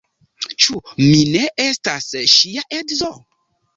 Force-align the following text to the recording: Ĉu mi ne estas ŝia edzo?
Ĉu 0.63 0.77
mi 1.01 1.19
ne 1.35 1.43
estas 1.65 2.09
ŝia 2.33 2.65
edzo? 2.79 3.13